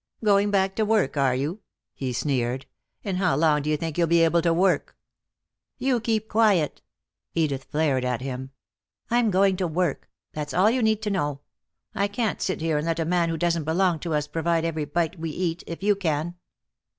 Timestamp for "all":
10.55-10.71